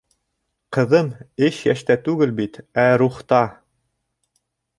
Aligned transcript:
—Ҡыҙым, 0.77 1.11
эш 1.49 1.59
йәштә 1.67 1.99
түгел 2.07 2.33
бит, 2.41 2.59
ә 2.85 2.87
рухта! 3.03 3.43